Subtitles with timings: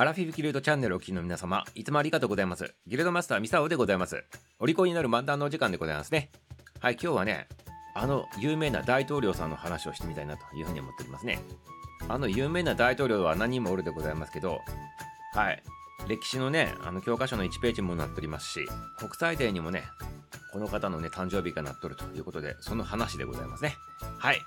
[0.00, 2.74] アラフィフギルドチャンネルをお聞きの皆様、いつもありがとうございます。
[2.86, 4.24] ギルドマスターミサオでございます。
[4.58, 6.30] お利口になる漫談のお時間でございますね。
[6.80, 7.48] はい、今日はね、
[7.94, 11.38] あの有名な大統領さんの話をしてみたいなというふうに思っておりますね。
[12.08, 14.60] あの有名な大統領は何人もおるでございますけど、
[15.34, 15.62] はい、
[16.08, 18.66] 歴史のね、あの教科書の1ページもなっておりますし、
[18.98, 19.82] 国際デーにもね、
[20.54, 23.76] この方のね、誕生日がなっとるということで、その話でございますね。
[24.16, 24.40] はい。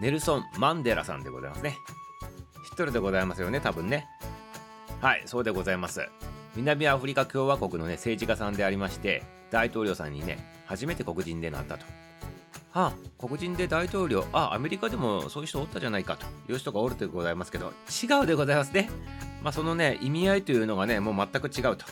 [0.00, 1.76] ネルソン・マンデラさんでございますね。
[2.70, 4.06] 知っとるでございますよね、多分ね。
[5.00, 6.08] はい、そうでございます。
[6.56, 11.86] 南アフリカ共和国のね、政治家さんでありまして、大統領さんにね、初めて黒人でなったと。
[12.70, 17.72] はあ、黒人で大統領、あ、アメリカでもそういう人おったじゃないかという人がおるでございますけど、
[18.02, 18.90] 違うでございますね。
[19.40, 21.86] まあ、そのね、意味合いというのがね、もう全く違うと。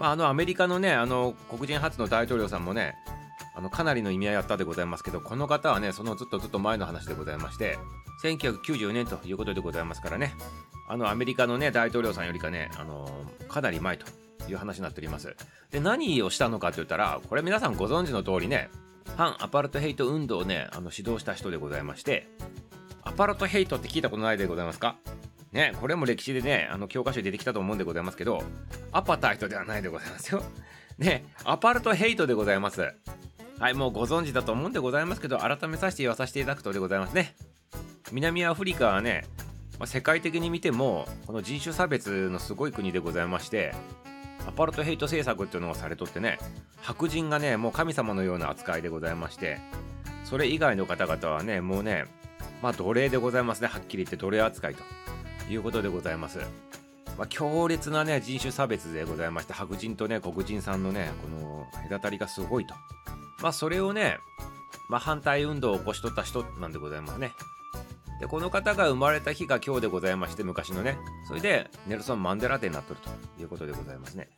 [0.00, 2.96] まあ、あのアメリカのね、あの黒人初の大統領さんもね、
[3.54, 7.78] あのかなりの意味合いあったでございますけど、この方はね、そのずっとずっと前の話でございまして、
[8.24, 10.34] 1994年ということでございますからね、
[10.90, 13.08] あのアメリカのね、大統領さんよりかね、あの
[13.48, 14.06] かなり前と
[14.48, 15.36] いう話になっております。
[15.70, 18.70] で、何をしたのかと言ったら、これ皆さんご存知の通りね、
[19.16, 22.26] 反アパルトヘイト運動をね、あの指導した人でございまして、
[23.04, 24.96] アパルトヘイトって聞いたことないでございますか？
[25.52, 28.42] ね、これも歴史でね、あの教科書に出てきたと思うんでございますけど、
[28.90, 30.42] アパタイトではないでございますよ。
[30.98, 32.92] ね、アパルトヘイトでございます。
[33.60, 37.36] はい、もうご存知だと思うんでございますけど、改めさせて言わさせていただくとでございますね。
[38.10, 39.24] 南アフリカはね、
[39.80, 43.74] まあ、世界的に見ても、この人種差別のすごい国でございまして、
[44.46, 46.38] アパルトヘイト政策っていうのをされとってね、
[46.82, 49.58] 白人がね、もう神様のような扱いでございまして、
[50.24, 52.04] それ以外の方々はね、もうね、
[52.62, 54.82] まあ奴隷でございますね、はっきり言って奴隷扱いと
[55.50, 56.40] いうことでございます。
[57.16, 62.74] まあ、強烈なね、人種差別でございまして、白人とね、黒人さんのね、この隔たりがすごいと。
[63.40, 64.18] まあ、それをね、
[64.90, 67.32] まあ、反対運動を起こしとった人なんでございますね。
[68.20, 74.28] で、この方が生まれた日が今日でございまして、昔のね、それでネルソン・マンデラデになっとるということでございますね。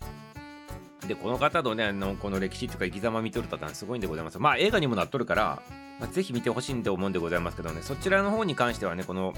[1.07, 4.39] で、この方のね、あのこの歴史とか生き様見とるとすごいんでございます。
[4.39, 5.63] まあ、映画にもなっとるから、
[5.99, 9.35] まあ、ぜひ見てほしいんで思うんでございますけどね、そちらの方に関してはね、この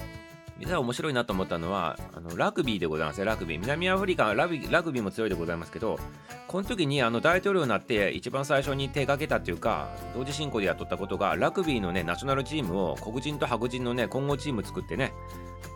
[0.58, 3.24] 実は面白いなと思ったのはあのラグビーでございますね。
[3.24, 3.60] ラグビー。
[3.60, 5.98] 南アフリカはラビラグビーも強いでございますけど
[6.46, 15.12] この時にあの大統領になって一番最初に手掛けたっていうか同時進行でやっとったことがラグビーのねナショナルチームを黒人と白人のね混合チーム作ってね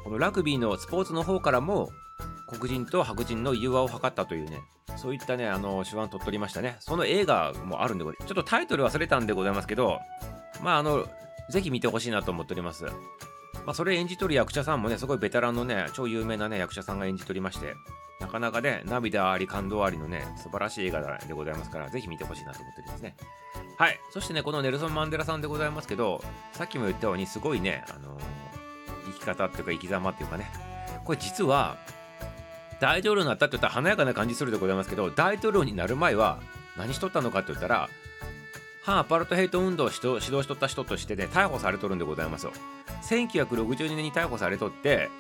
[0.05, 1.91] このラグビーのスポーツの方からも
[2.49, 4.61] 黒人と白人の融和を図ったというね
[4.97, 6.77] そういったねあの手腕を取っておりましたね。
[6.81, 10.01] その映画もあるんでちょっとタイトル忘れたんでございますけど
[10.63, 11.07] まああの
[11.51, 12.87] ぜひ見てほしいなと思っております。
[13.69, 17.75] まあ、それ演じ取る役者さんもね、すごいベテランのね、超有名なね、役者さんが演じ取りまして、
[18.19, 23.15] なかなかね、涙あり、感動ありのね、素晴らしい映画でございますから、ぜひ見てほしいなと思っておりますね。
[23.77, 24.01] はい。
[24.11, 28.23] そしてね、このネルソン・マンデラさんでございますけど、さっきも言ったように、すごいね、あのー
[29.09, 30.51] 生き方っていうか、生き様っていうかね、
[31.05, 31.77] これ実は、
[32.81, 36.39] 大統領になったって言ったら華やかな感じするでございますけど、大統領になる前は
[36.79, 37.91] 何しとったのかって言ったら、
[38.89, 42.53] 反アパルトヘイト運動を指導しとった人としてね、逮捕されとるんでございますよ。
[43.03, 45.11] 1962年に逮捕されとって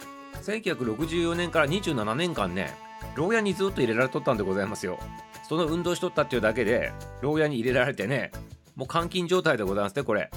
[0.43, 2.75] 1964年から27年間ね
[3.15, 4.99] 牢屋にずっと入れられとったんでございますよ。
[5.47, 8.33] その運動しとったっていうだけで牢屋に入れられてね
[8.75, 10.31] もう監禁状態でございますねこれ。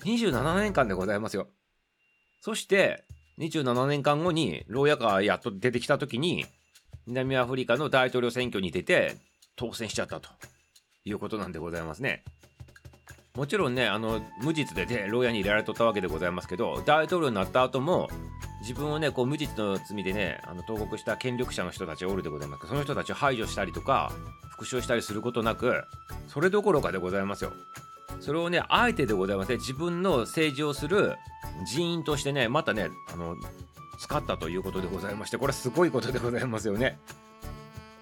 [0.00, 1.48] 27年間でございますよ。
[2.42, 3.02] そして
[3.38, 6.44] 27年間後に牢屋からやっと出てきた時に
[7.06, 9.16] 南アフリカの大統領選挙に出て
[9.56, 10.28] 当選しちゃったと
[11.06, 12.24] いうことなんでございますね。
[13.38, 18.08] もちろんねあの無実でね牢屋に入れられとったわけでございますけど大統領になった後も
[18.62, 22.66] 自分をねこう無実の罪でねあの投獄した権力者の人たちがおるでございます。
[22.66, 24.10] その人たちを排除したりとか
[24.50, 25.84] 復讐したりすることなく
[26.26, 27.52] それどころかでございますよ。
[28.18, 31.14] それをねあえてでございますね自分の政治をする
[31.64, 33.36] 人員としてねまたねあの
[34.00, 36.98] 使ったということでございましてこれすごいことでございますよね。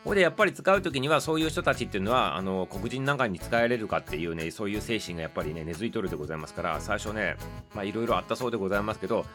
[0.07, 7.35] これでやっぱり使う時にはそういう人たちっていうのはあの黒人なんかに使えれるかっていうねそういう精神がやっぱりね根付いとるでございますから最初ね
[7.75, 9.27] まあいろいろあったそうでございますけど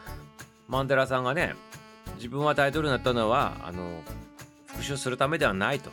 [0.68, 1.56] マンデラさんがね
[2.16, 3.82] 自分は大統領になったのはあの
[4.64, 5.90] 復讐するためではないと。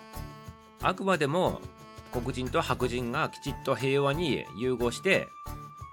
[0.82, 1.60] あくまでも
[2.14, 5.28] 黒人と白人がきちっと平和に融合して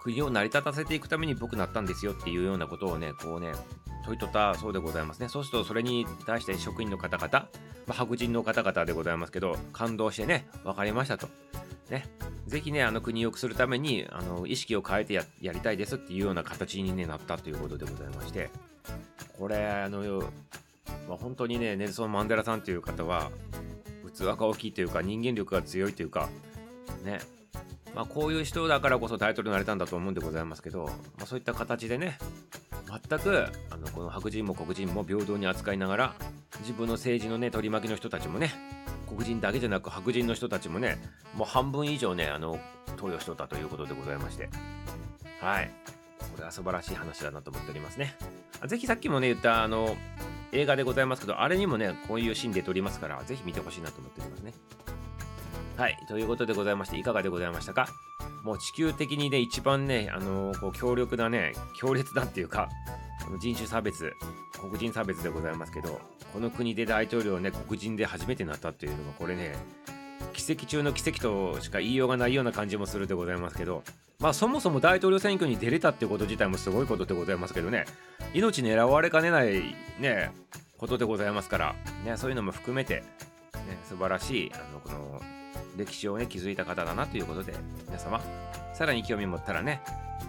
[0.07, 3.53] 国を成り立たせていくために僕なったんですよっていうようなことをねこうね
[4.05, 5.29] 問いとったそうでございますね。
[5.29, 7.49] そうするとそれに対して職員の方々、ま
[7.89, 11.29] あ、白人の方々でございますけど感動してね分かりましたと。
[11.91, 12.07] ね。
[12.47, 18.51] ぜひねあの国を良くするためにあの意識を変えてやりたいですっていうような形に、ね、なったということでございまして。
[19.37, 20.21] これあの、
[21.09, 23.33] まあ、本当にねネルソン・マンデラさんという方は
[24.15, 26.29] 器が大きいというか人間力が強いというか
[27.03, 27.19] ね。
[27.97, 32.19] まあこういう人だからこそタイトルになれたんだと思うんでございますけど、まあ、そういった形でね
[33.09, 36.15] 全くあのこの白人も黒人も平等に扱いながら
[36.61, 38.53] 自分の政治のね取り巻きの人たちもね
[39.09, 40.99] 黒人だけじゃなく白人の人たちもね
[41.35, 42.61] もう半分以上ねあの
[42.97, 44.49] 投与しとったということでございまして。
[45.41, 45.71] はい。
[46.19, 48.15] これは素晴らしい話だなと思っておりますね。
[48.67, 49.97] ぜひさっきもね言ったあの
[50.53, 54.53] 映画でございますけどあれにもねこういうシーンで撮りますからぜひ見てほしいなと思っておりますね。
[55.77, 55.99] はい。
[56.09, 57.89] ということでございましていかがでございましたか？
[58.43, 62.69] もう地球的にね一番ねあのこう強力なね強烈だっていうか
[63.41, 64.13] 人種差別
[64.61, 66.01] 黒人差別でございますけど
[66.33, 69.55] この国で大統領ね黒人で初めてなったっていうのがこれね
[70.33, 73.83] 奇跡中の奇跡としか言いようがないような感じもするでございますけど
[74.21, 77.85] まあそもそも大統領選挙に出れたってこと自体もすごいことでございますけどね
[78.33, 80.31] 命狙われかねないね
[80.79, 81.75] ことでございますから
[82.05, 83.03] ねそういうのも含めて
[83.67, 85.21] ね素晴らしいあのこの
[85.77, 87.55] 歴史をね築いた方だなということで
[87.87, 88.21] 皆様
[88.75, 89.83] さらに興味持ったらね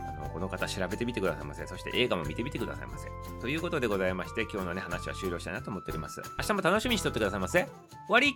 [0.08, 1.66] あのこの方調べてみてくださいませ。
[1.68, 3.08] そして映画も見てみてくださいませ。
[3.42, 6.22] ということでございまして今日のね話は終了したいなと思っております。
[6.38, 7.64] 明日も楽しみにしとってくださいませ。
[7.64, 7.70] 終
[8.10, 8.36] わり